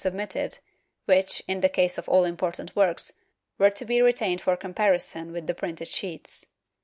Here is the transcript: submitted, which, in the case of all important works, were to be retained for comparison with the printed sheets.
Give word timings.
submitted, 0.01 0.57
which, 1.05 1.43
in 1.47 1.59
the 1.59 1.69
case 1.69 1.95
of 1.99 2.09
all 2.09 2.23
important 2.23 2.75
works, 2.75 3.11
were 3.59 3.69
to 3.69 3.85
be 3.85 4.01
retained 4.01 4.41
for 4.41 4.57
comparison 4.57 5.31
with 5.31 5.45
the 5.45 5.53
printed 5.53 5.87
sheets. 5.87 6.43